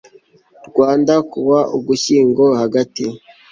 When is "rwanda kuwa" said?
0.67-1.59